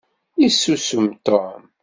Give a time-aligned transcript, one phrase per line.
[0.43, 1.61] Yessusum Tom.